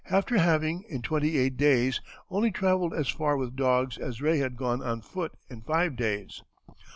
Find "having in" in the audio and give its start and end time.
0.39-0.99